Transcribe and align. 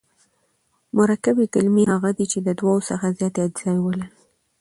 مرکبي 0.97 1.45
کلیمې 1.53 1.83
هغه 1.93 2.09
دي، 2.17 2.25
چي 2.31 2.37
د 2.41 2.49
دوو 2.59 2.75
څخه 2.89 3.15
زیاتي 3.17 3.39
اجزاوي 3.47 3.91
لري. 3.99 4.07